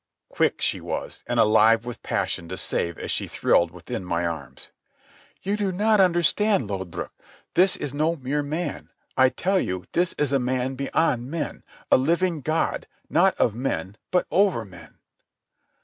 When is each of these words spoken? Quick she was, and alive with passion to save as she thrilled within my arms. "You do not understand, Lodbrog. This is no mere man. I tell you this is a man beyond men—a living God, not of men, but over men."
Quick 0.29 0.61
she 0.63 0.81
was, 0.81 1.21
and 1.27 1.39
alive 1.39 1.85
with 1.85 2.01
passion 2.01 2.49
to 2.49 2.57
save 2.57 2.97
as 2.97 3.11
she 3.11 3.27
thrilled 3.27 3.69
within 3.69 4.03
my 4.03 4.25
arms. 4.25 4.69
"You 5.43 5.55
do 5.55 5.71
not 5.71 5.99
understand, 6.01 6.67
Lodbrog. 6.67 7.11
This 7.53 7.75
is 7.75 7.93
no 7.93 8.15
mere 8.15 8.41
man. 8.41 8.89
I 9.15 9.29
tell 9.29 9.59
you 9.59 9.85
this 9.91 10.13
is 10.13 10.33
a 10.33 10.39
man 10.39 10.73
beyond 10.73 11.29
men—a 11.29 11.97
living 11.97 12.41
God, 12.41 12.87
not 13.11 13.35
of 13.35 13.53
men, 13.53 13.95
but 14.09 14.25
over 14.31 14.65
men." 14.65 14.95